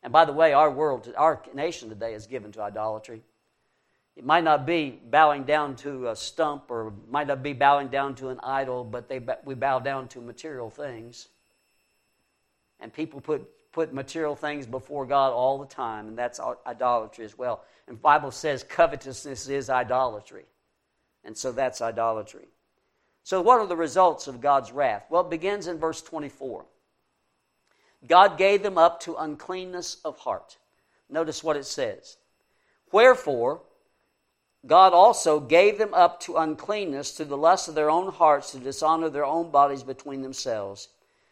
[0.05, 3.23] And by the way, our world, our nation today is given to idolatry.
[4.15, 8.13] It might not be bowing down to a stump or might not be bowing down
[8.17, 11.29] to an idol, but they, we bow down to material things.
[12.79, 17.35] And people put, put material things before God all the time, and that's idolatry as
[17.35, 17.63] well.
[17.87, 20.45] And Bible says covetousness is idolatry.
[21.23, 22.45] And so that's idolatry.
[23.23, 25.07] So, what are the results of God's wrath?
[25.09, 26.63] Well, it begins in verse 24.
[28.07, 30.57] God gave them up to uncleanness of heart.
[31.09, 32.17] Notice what it says.
[32.91, 33.61] Wherefore,
[34.65, 38.59] God also gave them up to uncleanness, to the lust of their own hearts, to
[38.59, 40.89] dishonor their own bodies between themselves,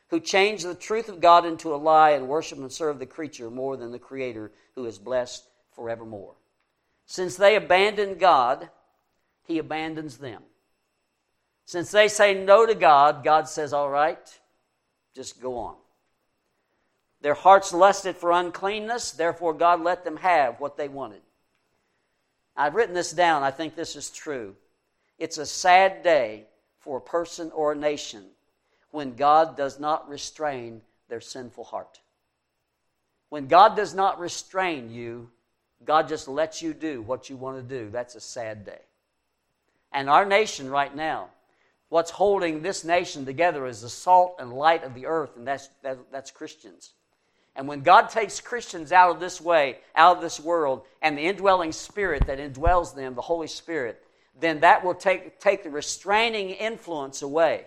[0.09, 3.49] who changed the truth of God into a lie and worship and serve the creature
[3.49, 6.35] more than the Creator, who is blessed forevermore.
[7.05, 8.69] Since they abandoned God,
[9.43, 10.43] He abandons them.
[11.65, 14.39] Since they say no to God, God says, All right,
[15.15, 15.75] just go on.
[17.23, 21.21] Their hearts lusted for uncleanness, therefore, God let them have what they wanted.
[22.53, 23.43] I've written this down.
[23.43, 24.57] I think this is true.
[25.17, 26.43] It's a sad day
[26.79, 28.25] for a person or a nation
[28.91, 32.01] when God does not restrain their sinful heart.
[33.29, 35.29] When God does not restrain you,
[35.85, 37.89] God just lets you do what you want to do.
[37.89, 38.81] That's a sad day.
[39.93, 41.29] And our nation right now,
[41.87, 45.69] what's holding this nation together is the salt and light of the earth, and that's,
[45.83, 46.91] that, that's Christians.
[47.55, 51.21] And when God takes Christians out of this way, out of this world, and the
[51.21, 54.03] indwelling spirit that indwells them, the Holy Spirit,
[54.39, 57.65] then that will take, take the restraining influence away.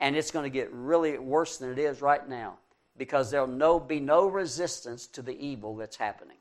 [0.00, 2.58] And it's going to get really worse than it is right now
[2.96, 6.36] because there'll no, be no resistance to the evil that's happening.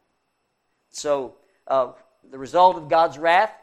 [0.89, 1.35] So,
[1.67, 1.91] uh,
[2.31, 3.53] the result of God's wrath,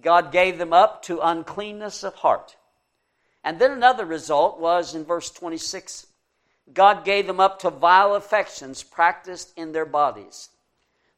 [0.00, 2.56] God gave them up to uncleanness of heart.
[3.42, 6.06] And then another result was in verse 26
[6.72, 10.48] God gave them up to vile affections practiced in their bodies.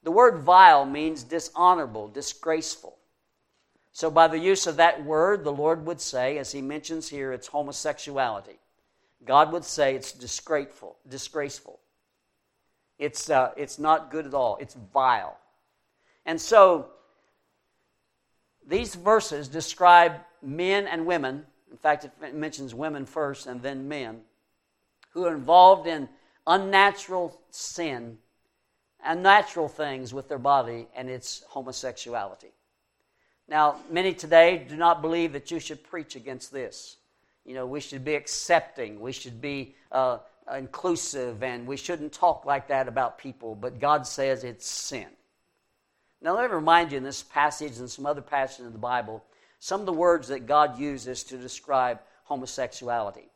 [0.03, 2.97] The word vile means dishonorable, disgraceful.
[3.93, 7.33] So, by the use of that word, the Lord would say, as he mentions here,
[7.33, 8.59] it's homosexuality.
[9.25, 11.81] God would say it's disgraceful, disgraceful.
[12.99, 14.59] It's, uh, it's not good at all.
[14.61, 15.39] It's vile.
[16.27, 16.91] And so,
[18.67, 21.47] these verses describe men and women.
[21.71, 24.21] In fact, it mentions women first and then men
[25.17, 26.07] who are involved in
[26.47, 28.19] unnatural sin,
[29.03, 32.53] unnatural things with their body, and it's homosexuality.
[33.49, 36.99] Now, many today do not believe that you should preach against this.
[37.47, 40.19] You know, we should be accepting, we should be uh,
[40.55, 45.07] inclusive, and we shouldn't talk like that about people, but God says it's sin.
[46.21, 49.25] Now, let me remind you in this passage and some other passages in the Bible,
[49.61, 53.31] some of the words that God uses to describe homosexuality.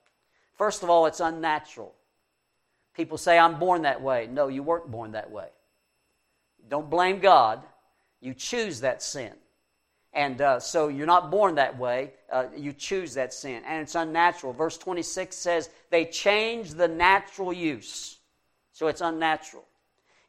[0.61, 1.95] First of all, it's unnatural.
[2.95, 4.29] People say, I'm born that way.
[4.31, 5.49] No, you weren't born that way.
[6.69, 7.63] Don't blame God.
[8.21, 9.33] You choose that sin.
[10.13, 12.13] And uh, so you're not born that way.
[12.31, 13.63] Uh, you choose that sin.
[13.67, 14.53] And it's unnatural.
[14.53, 18.19] Verse 26 says, they change the natural use.
[18.75, 19.65] So it's unnatural.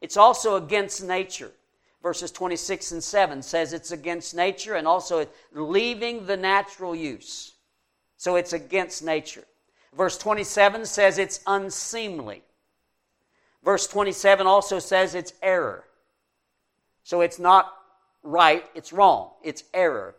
[0.00, 1.52] It's also against nature.
[2.02, 7.52] Verses 26 and 7 says it's against nature and also leaving the natural use.
[8.16, 9.44] So it's against nature.
[9.96, 12.42] Verse 27 says it's unseemly.
[13.64, 15.84] Verse 27 also says it's error.
[17.04, 17.72] So it's not
[18.22, 19.30] right, it's wrong.
[19.42, 20.14] It's error.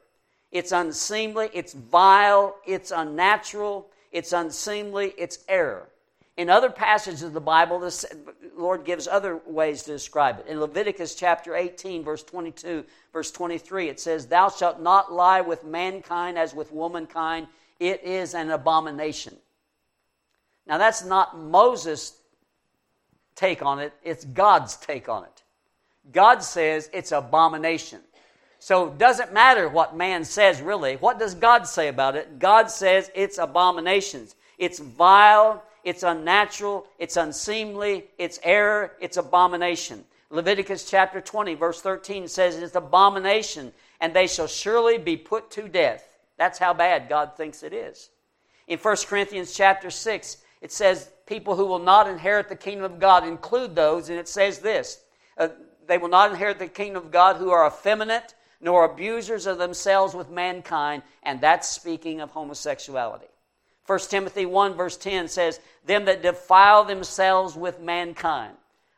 [0.51, 5.89] It's unseemly, it's vile, it's unnatural, it's unseemly, it's error.
[6.37, 8.17] In other passages of the Bible, the
[8.55, 10.47] Lord gives other ways to describe it.
[10.47, 15.63] In Leviticus chapter 18, verse 22, verse 23, it says, Thou shalt not lie with
[15.63, 17.47] mankind as with womankind,
[17.79, 19.35] it is an abomination.
[20.65, 22.17] Now, that's not Moses'
[23.35, 25.43] take on it, it's God's take on it.
[26.11, 28.01] God says it's abomination.
[28.59, 30.95] So it doesn't matter what man says, really.
[30.95, 32.39] What does God say about it?
[32.39, 34.35] God says it's abominations.
[34.57, 40.05] It's vile, it's unnatural, it's unseemly, it's error, it's abomination.
[40.29, 45.67] Leviticus chapter 20, verse 13 says, It's abomination, and they shall surely be put to
[45.67, 46.17] death.
[46.37, 48.09] That's how bad God thinks it is.
[48.67, 52.99] In 1 Corinthians chapter 6, it says, People who will not inherit the kingdom of
[52.99, 55.03] God include those, and it says this
[55.37, 55.49] uh,
[55.87, 60.15] They will not inherit the kingdom of God who are effeminate, nor abusers of themselves
[60.15, 63.27] with mankind, and that's speaking of homosexuality.
[63.85, 68.55] 1 Timothy 1, verse 10 says, Them that defile themselves with mankind,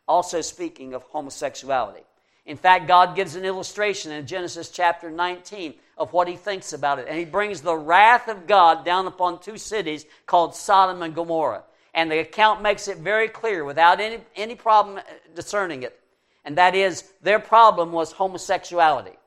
[0.08, 2.04] also speaking of homosexuality.
[2.46, 7.00] In fact, God gives an illustration in Genesis chapter 19 of what he thinks about
[7.00, 7.08] it.
[7.08, 11.64] And he brings the wrath of God down upon two cities called Sodom and Gomorrah.
[11.94, 15.00] And the account makes it very clear without any, any problem
[15.34, 15.98] discerning it.
[16.44, 19.18] And that is, their problem was homosexuality.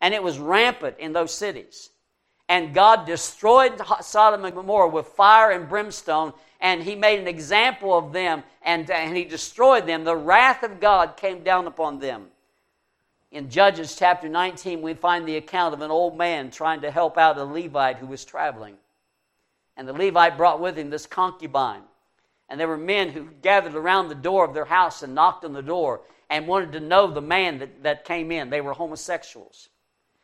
[0.00, 1.90] And it was rampant in those cities.
[2.48, 7.96] And God destroyed Sodom and Gomorrah with fire and brimstone, and He made an example
[7.96, 10.04] of them, and, and He destroyed them.
[10.04, 12.26] The wrath of God came down upon them.
[13.36, 17.18] In Judges chapter 19, we find the account of an old man trying to help
[17.18, 18.78] out a Levite who was traveling.
[19.76, 21.82] And the Levite brought with him this concubine.
[22.48, 25.52] And there were men who gathered around the door of their house and knocked on
[25.52, 28.48] the door and wanted to know the man that, that came in.
[28.48, 29.68] They were homosexuals.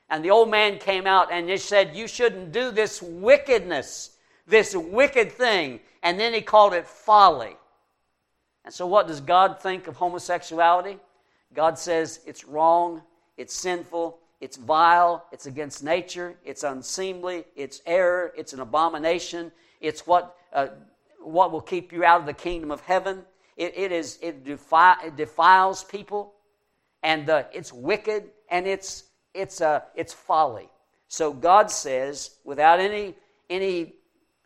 [0.09, 4.75] And the old man came out and just said, You shouldn't do this wickedness, this
[4.75, 5.81] wicked thing.
[6.03, 7.59] And then he called it folly.
[8.65, 10.99] And so, what does God think of homosexuality?
[11.55, 13.03] God says it's wrong,
[13.37, 20.07] it's sinful, it's vile, it's against nature, it's unseemly, it's error, it's an abomination, it's
[20.07, 20.69] what, uh,
[21.21, 23.25] what will keep you out of the kingdom of heaven.
[23.57, 26.35] it, it is, it, defi- it defiles people,
[27.03, 30.69] and uh, it's wicked, and it's it's, uh, it's folly.
[31.09, 33.15] So God says, without any,
[33.51, 33.95] any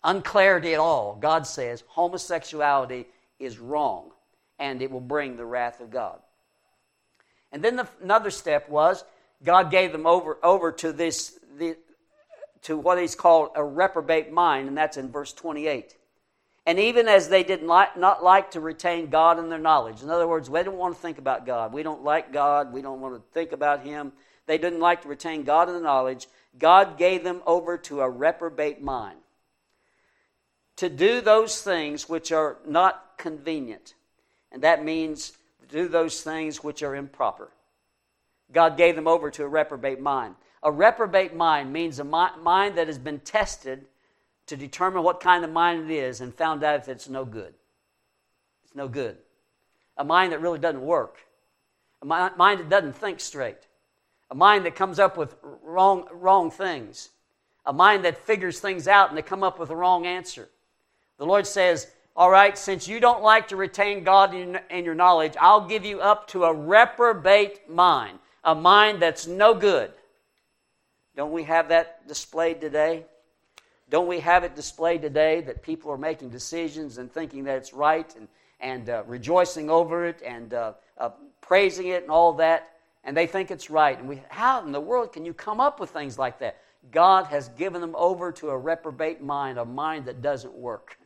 [0.04, 3.06] unclarity at all, God says homosexuality
[3.38, 4.10] is wrong
[4.58, 6.20] and it will bring the wrath of God.
[7.56, 9.02] And then the, another step was
[9.42, 11.78] God gave them over, over to this, the,
[12.64, 15.96] to what he's called a reprobate mind, and that's in verse 28.
[16.66, 20.10] And even as they did not, not like to retain God in their knowledge, in
[20.10, 21.72] other words, they don't want to think about God.
[21.72, 22.74] We don't like God.
[22.74, 24.12] We don't want to think about Him.
[24.44, 26.26] They didn't like to retain God in the knowledge.
[26.58, 29.20] God gave them over to a reprobate mind
[30.76, 33.94] to do those things which are not convenient.
[34.52, 35.32] And that means
[35.68, 37.50] do those things which are improper.
[38.52, 40.34] God gave them over to a reprobate mind.
[40.62, 43.86] A reprobate mind means a mind that has been tested
[44.46, 47.54] to determine what kind of mind it is and found out if it's no good.
[48.64, 49.16] It's no good.
[49.96, 51.18] A mind that really doesn't work.
[52.02, 53.66] A mind that doesn't think straight
[54.30, 57.10] a mind that comes up with wrong, wrong things,
[57.64, 60.48] a mind that figures things out and they come up with the wrong answer.
[61.18, 61.86] The Lord says,
[62.16, 65.84] All right, since you don't like to retain God in, in your knowledge, I'll give
[65.84, 69.92] you up to a reprobate mind, a mind that's no good.
[71.14, 73.04] Don't we have that displayed today?
[73.90, 77.74] Don't we have it displayed today that people are making decisions and thinking that it's
[77.74, 78.28] right and,
[78.60, 81.10] and uh, rejoicing over it and uh, uh,
[81.42, 82.72] praising it and all that?
[83.06, 83.98] and they think it's right.
[83.98, 86.58] And we, how in the world can you come up with things like that?
[86.90, 90.98] God has given them over to a reprobate mind, a mind that doesn't work,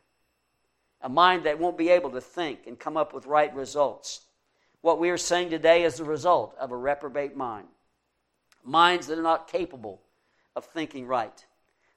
[1.01, 4.21] a mind that won't be able to think and come up with right results.
[4.81, 7.67] What we are saying today is the result of a reprobate mind,
[8.63, 10.01] minds that are not capable
[10.55, 11.45] of thinking right.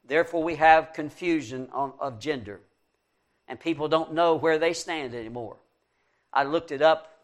[0.07, 2.61] Therefore, we have confusion on, of gender,
[3.49, 5.57] and people don't know where they stand anymore.
[6.33, 7.15] I looked it up,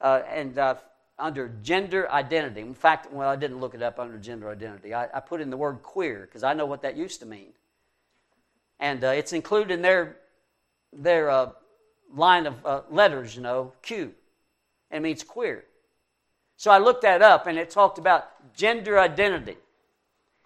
[0.00, 0.76] uh, and uh,
[1.18, 2.60] under gender identity.
[2.60, 4.94] In fact, well, I didn't look it up under gender identity.
[4.94, 7.52] I, I put in the word queer because I know what that used to mean.
[8.80, 10.16] And uh, it's included in their,
[10.92, 11.50] their uh,
[12.14, 14.12] line of uh, letters, you know, Q.
[14.90, 15.64] And it means queer.
[16.56, 19.56] So I looked that up and it talked about gender identity.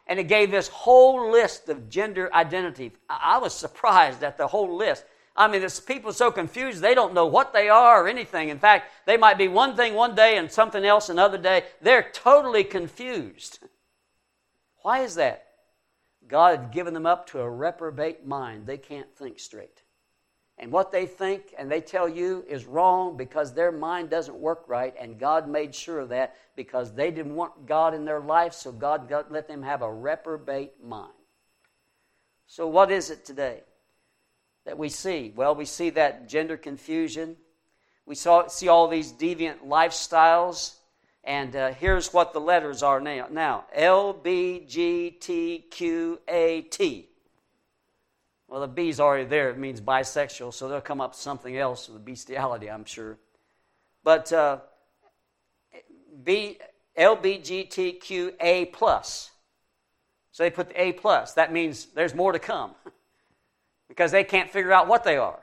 [0.06, 2.92] And it gave this whole list of gender identity.
[3.10, 5.04] I, was surprised at the whole list.
[5.36, 8.48] I mean, it's people so confused, they don't know what they are or anything.
[8.48, 11.64] In fact, they might be one thing one day and something else another day.
[11.82, 13.58] They're totally confused.
[14.82, 15.46] Why is that?
[16.28, 18.66] God had given them up to a reprobate mind.
[18.66, 19.82] They can't think straight.
[20.58, 24.64] And what they think and they tell you is wrong because their mind doesn't work
[24.68, 28.54] right, and God made sure of that because they didn't want God in their life,
[28.54, 31.12] so God let them have a reprobate mind.
[32.46, 33.64] So, what is it today?
[34.66, 35.32] that we see?
[35.34, 37.36] Well, we see that gender confusion.
[38.04, 40.74] We saw, see all these deviant lifestyles.
[41.24, 43.28] And uh, here's what the letters are now.
[43.30, 47.08] Now, L, B, G, T, Q, A, T.
[48.48, 49.50] Well, the B's already there.
[49.50, 53.18] It means bisexual, so they'll come up with something else with bestiality, I'm sure.
[54.04, 54.58] But uh,
[56.22, 56.58] B,
[56.96, 59.30] LBGTQA plus.
[60.30, 61.34] So they put the A plus.
[61.34, 62.72] That means there's more to come
[63.88, 65.40] because they can't figure out what they are.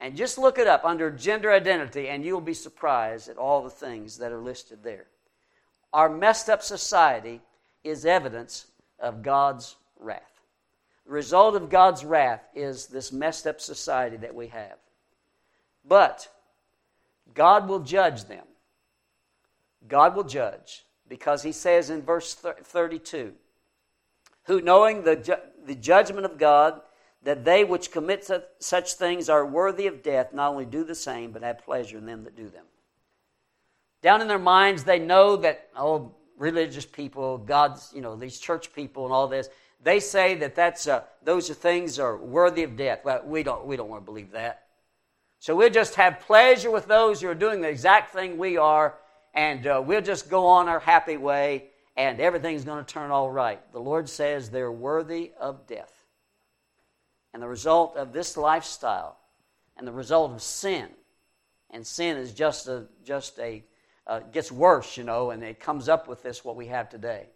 [0.00, 3.70] And just look it up under gender identity, and you'll be surprised at all the
[3.70, 5.06] things that are listed there.
[5.92, 7.40] Our messed up society
[7.84, 8.66] is evidence
[8.98, 10.31] of God's wrath.
[11.06, 14.76] The result of God's wrath is this messed up society that we have.
[15.84, 16.28] But
[17.34, 18.44] God will judge them.
[19.88, 23.32] God will judge because he says in verse 32
[24.44, 25.34] who knowing the, ju-
[25.66, 26.80] the judgment of God
[27.24, 28.28] that they which commit
[28.58, 32.06] such things are worthy of death not only do the same but have pleasure in
[32.06, 32.64] them that do them
[34.02, 38.72] down in their minds they know that oh religious people god's you know these church
[38.72, 39.48] people and all this
[39.82, 43.00] they say that that's uh, those are things are worthy of death.
[43.04, 44.64] Well we don't we don't want to believe that.
[45.38, 48.94] So we'll just have pleasure with those who are doing the exact thing we are
[49.34, 51.64] and uh, we'll just go on our happy way
[51.96, 53.60] and everything's going to turn all right.
[53.72, 55.92] The lord says they're worthy of death.
[57.34, 59.18] And the result of this lifestyle
[59.76, 60.88] and the result of sin
[61.70, 63.64] and sin is just a just a
[64.06, 67.26] uh, gets worse you know and it comes up with this what we have today.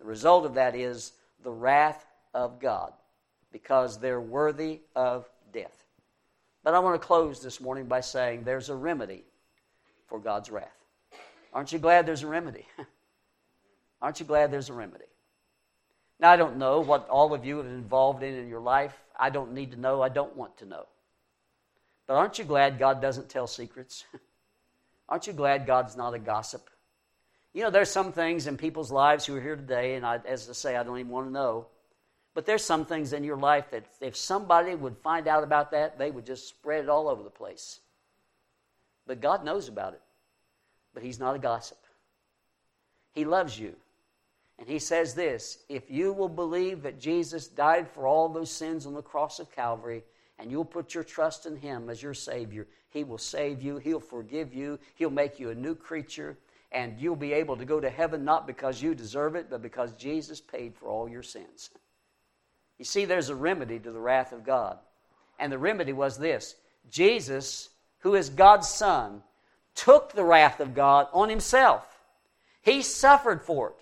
[0.00, 1.12] The result of that is
[1.44, 2.92] the wrath of god
[3.52, 5.84] because they're worthy of death
[6.64, 9.22] but i want to close this morning by saying there's a remedy
[10.08, 10.84] for god's wrath
[11.52, 12.66] aren't you glad there's a remedy
[14.02, 15.04] aren't you glad there's a remedy
[16.20, 18.94] now, I don't know what all of you have involved in in your life.
[19.18, 20.02] I don't need to know.
[20.02, 20.86] I don't want to know.
[22.06, 24.04] But aren't you glad God doesn't tell secrets?
[25.08, 26.68] aren't you glad God's not a gossip?
[27.54, 30.50] You know, there's some things in people's lives who are here today, and I, as
[30.50, 31.66] I say, I don't even want to know.
[32.34, 35.96] But there's some things in your life that if somebody would find out about that,
[35.96, 37.78] they would just spread it all over the place.
[39.06, 40.02] But God knows about it.
[40.92, 41.78] But He's not a gossip.
[43.12, 43.76] He loves you.
[44.58, 48.86] And he says this if you will believe that Jesus died for all those sins
[48.86, 50.02] on the cross of Calvary,
[50.38, 54.00] and you'll put your trust in him as your Savior, he will save you, he'll
[54.00, 56.36] forgive you, he'll make you a new creature,
[56.74, 59.92] and you'll be able to go to heaven not because you deserve it, but because
[59.92, 61.70] Jesus paid for all your sins.
[62.78, 64.78] You see, there's a remedy to the wrath of God.
[65.38, 66.56] And the remedy was this
[66.90, 67.70] Jesus,
[68.00, 69.22] who is God's Son,
[69.76, 71.86] took the wrath of God on himself.
[72.60, 73.76] He suffered for it.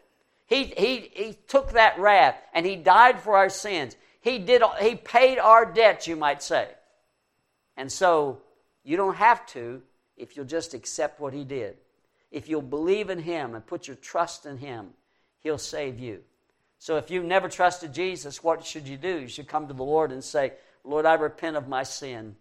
[0.46, 3.96] He, he, he took that wrath and he died for our sins.
[4.20, 6.68] He, did, he paid our debt, you might say.
[7.76, 8.42] And so
[8.84, 9.82] you don't have to
[10.16, 11.76] if you'll just accept what he did.
[12.32, 14.88] If you'll believe in him and put your trust in him,
[15.38, 16.22] he'll save you.
[16.80, 19.20] So if you've never trusted Jesus, what should you do?
[19.20, 22.34] You should come to the Lord and say, Lord, I repent of my sin.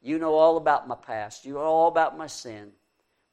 [0.00, 1.44] You know all about my past.
[1.44, 2.70] You know all about my sin.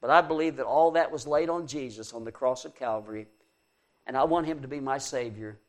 [0.01, 3.27] But I believe that all that was laid on Jesus on the cross of Calvary
[4.07, 5.59] and I want him to be my Savior.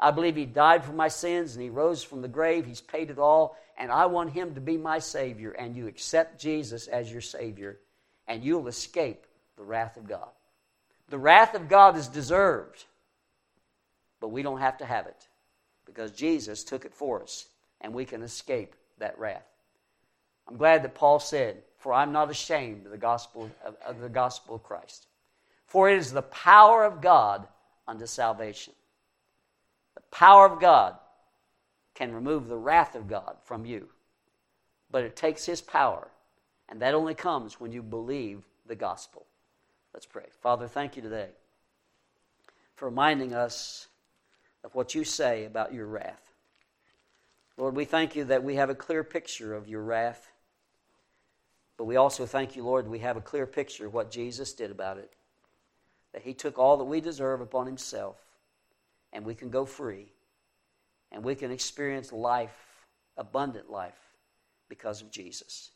[0.00, 2.64] I believe he died for my sins and he rose from the grave.
[2.64, 5.50] He's paid it all, and I want him to be my Savior.
[5.50, 7.80] And you accept Jesus as your Savior,
[8.28, 9.26] and you'll escape
[9.58, 10.28] the wrath of God.
[11.10, 12.84] The wrath of God is deserved,
[14.20, 15.28] but we don't have to have it
[15.84, 17.46] because Jesus took it for us,
[17.80, 19.46] and we can escape that wrath.
[20.46, 24.08] I'm glad that Paul said, For I'm not ashamed of the gospel of, of the
[24.08, 25.06] gospel of Christ.
[25.66, 27.46] For it is the power of God
[27.86, 28.74] unto salvation.
[29.94, 30.96] The power of God
[31.94, 33.88] can remove the wrath of God from you,
[34.90, 36.08] but it takes His power,
[36.68, 39.26] and that only comes when you believe the gospel.
[39.94, 40.26] Let's pray.
[40.40, 41.28] Father, thank you today
[42.76, 43.88] for reminding us
[44.62, 46.32] of what you say about your wrath.
[47.56, 50.30] Lord, we thank you that we have a clear picture of your wrath,
[51.76, 54.70] but we also thank you, Lord, we have a clear picture of what Jesus did
[54.70, 55.12] about it
[56.12, 58.16] that He took all that we deserve upon Himself,
[59.12, 60.06] and we can go free,
[61.12, 62.86] and we can experience life,
[63.16, 63.98] abundant life,
[64.68, 65.70] because of Jesus.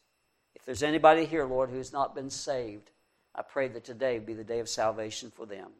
[0.54, 2.90] If there's anybody here, Lord, who has not been saved,
[3.34, 5.70] I pray that today be the day of salvation for them.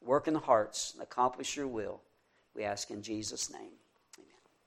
[0.00, 2.00] Work in the hearts and accomplish your will.
[2.54, 3.72] We ask in Jesus' name.